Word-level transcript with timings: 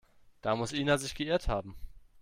Da 0.41 0.55
muss 0.55 0.73
Ina 0.73 0.97
sich 0.97 1.13
geirrt 1.13 1.47
haben. 1.47 1.75